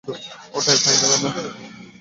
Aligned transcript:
ও 0.55 0.59
টের 0.65 0.77
পাবে 0.83 1.17
না। 1.23 1.29